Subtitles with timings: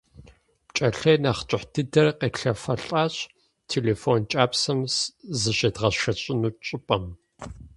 [0.67, 3.13] ПкӀэлъей нэхъ кӀыхь дыдэр къетлъэфэлӀащ
[3.71, 4.79] телефон кӀапсэм
[5.39, 7.03] зыщедгъэшэщӀыну щӀыпӀэм.